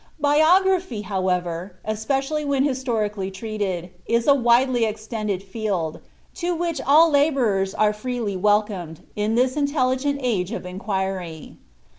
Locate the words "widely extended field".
4.33-5.99